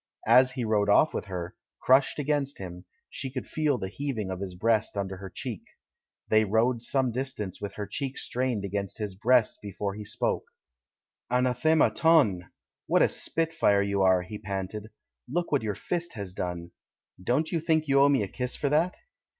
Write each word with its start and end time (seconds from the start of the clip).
As 0.25 0.53
he 0.53 0.65
rode 0.65 0.89
off 0.89 1.13
with 1.13 1.25
her, 1.25 1.55
crushed 1.83 2.17
against 2.17 2.57
him, 2.57 2.85
she 3.07 3.29
could 3.29 3.45
feel 3.45 3.77
the 3.77 3.87
heaving 3.87 4.31
of 4.31 4.39
his 4.39 4.55
breast 4.55 4.97
under 4.97 5.17
her 5.17 5.29
cheek. 5.29 5.61
They 6.27 6.43
rode 6.43 6.81
some 6.81 7.11
distance 7.11 7.61
with 7.61 7.75
her 7.75 7.85
cheek 7.85 8.17
strained 8.17 8.65
against 8.65 8.97
his 8.97 9.13
breast 9.13 9.59
before 9.61 9.93
he 9.93 10.03
spoke. 10.03 10.45
THE 11.29 11.35
CHILD 11.35 11.37
IN 11.37 11.43
THE 11.43 11.49
GARDEN 11.53 11.71
171 12.07 12.39
''Anathema 12.39 12.41
ton! 12.41 12.51
What 12.87 13.01
a 13.03 13.09
spitfire 13.09 13.83
you 13.83 14.01
are!" 14.01 14.23
he 14.23 14.39
panted. 14.39 14.89
"Look 15.29 15.51
what 15.51 15.61
your 15.61 15.75
fist 15.75 16.13
has 16.13 16.33
done! 16.33 16.71
Don't 17.23 17.51
you 17.51 17.59
think 17.59 17.87
you 17.87 18.01
owe 18.01 18.09
me 18.09 18.23
a 18.23 18.27
kiss 18.27 18.55
for 18.55 18.69
that?" 18.69 18.95